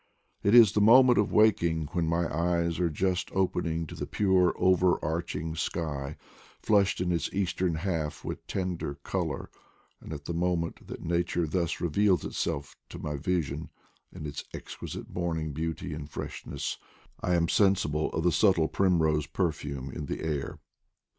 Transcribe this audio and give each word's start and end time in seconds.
It 0.41 0.55
is 0.55 0.71
the 0.71 0.81
moment 0.81 1.19
of 1.19 1.31
wakening, 1.31 1.87
when 1.93 2.07
my 2.07 2.25
eyes 2.35 2.79
are 2.79 2.89
just 2.89 3.31
open 3.33 3.67
ing 3.67 3.85
to 3.85 3.93
the 3.93 4.07
pute 4.07 4.51
over 4.57 4.97
arching 5.05 5.53
sky, 5.55 6.17
flushed 6.59 6.99
in 7.01 7.11
its 7.11 7.31
eastern 7.31 7.75
half 7.75 8.25
with 8.25 8.47
tender 8.47 8.95
color; 9.03 9.51
and 9.99 10.11
at 10.11 10.25
the 10.25 10.33
moment 10.33 10.87
that 10.87 11.03
nature 11.05 11.45
thus 11.45 11.79
reveals 11.79 12.25
itself 12.25 12.75
to 12.89 12.97
my 12.97 13.15
vision 13.15 13.69
in 14.11 14.25
its 14.25 14.43
exquisite 14.55 15.07
morning 15.07 15.51
beauty 15.53 15.93
and 15.93 16.09
freshness, 16.09 16.79
I 17.21 17.35
am 17.35 17.47
sensible 17.47 18.11
of 18.11 18.23
the 18.23 18.31
subtle 18.31 18.69
primrose 18.69 19.27
perfume 19.27 19.91
in 19.91 20.07
the 20.07 20.21
air. 20.23 20.57